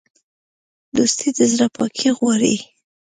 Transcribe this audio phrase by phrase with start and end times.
[0.95, 2.55] دوستي د زړه پاکي غواړي.